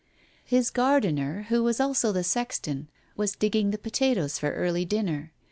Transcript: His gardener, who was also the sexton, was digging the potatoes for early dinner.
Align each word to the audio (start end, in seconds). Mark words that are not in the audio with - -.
His 0.43 0.71
gardener, 0.71 1.43
who 1.49 1.61
was 1.61 1.79
also 1.79 2.11
the 2.11 2.23
sexton, 2.23 2.89
was 3.15 3.35
digging 3.35 3.69
the 3.69 3.77
potatoes 3.77 4.39
for 4.39 4.51
early 4.51 4.83
dinner. 4.83 5.31